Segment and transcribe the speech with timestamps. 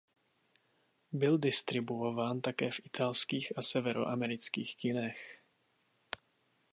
[1.11, 5.41] Byl distribuován také v italských a severoamerických kinech.